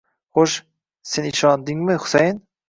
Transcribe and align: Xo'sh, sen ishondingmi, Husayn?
Xo'sh, 0.37 0.55
sen 1.11 1.29
ishondingmi, 1.33 1.99
Husayn? 2.07 2.43